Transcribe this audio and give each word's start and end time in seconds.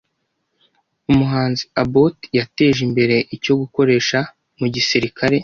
Umuhanzi 1.11 1.63
Abbott 1.81 2.17
yateje 2.37 2.79
imbere 2.87 3.15
icyo 3.35 3.53
gukoresha 3.61 4.19
mu 4.57 4.63
igisirikare 4.69 5.37